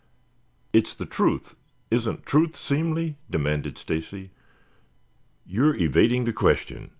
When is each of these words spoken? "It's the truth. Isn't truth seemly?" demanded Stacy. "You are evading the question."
"It's 0.73 0.95
the 0.95 1.05
truth. 1.05 1.55
Isn't 1.91 2.25
truth 2.25 2.55
seemly?" 2.55 3.17
demanded 3.29 3.77
Stacy. 3.77 4.31
"You 5.45 5.65
are 5.65 5.75
evading 5.75 6.25
the 6.25 6.33
question." 6.33 6.89